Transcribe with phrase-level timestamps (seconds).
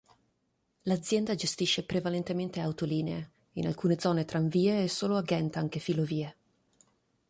[0.85, 6.37] L'azienda gestisce prevalentemente autolinee, in alcune zone tranvie e solo a Gent anche filovie.